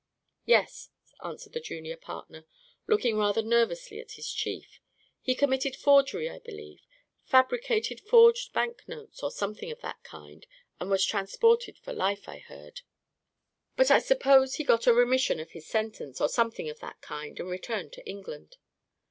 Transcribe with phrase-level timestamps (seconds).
[0.45, 0.89] "Yes,"
[1.23, 2.45] answered the junior partner,
[2.87, 4.79] looking rather nervously at his chief;
[5.21, 6.81] "he committed forgery, I believe;
[7.23, 10.47] fabricated forged bank notes, or something of that kind,
[10.79, 12.81] and was transported for life, I heard;
[13.75, 17.39] but I suppose he got a remission of his sentence, or something of that kind,
[17.39, 18.57] and returned to England."